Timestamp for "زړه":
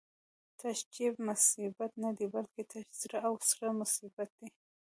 3.01-3.17